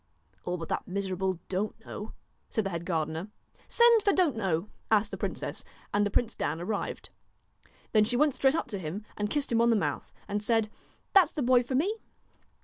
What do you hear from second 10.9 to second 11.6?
That 's the